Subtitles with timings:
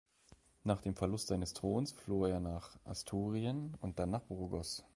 [0.63, 4.83] Nach dem Verlust seines Throns floh er nach Asturien und dann nach Burgos.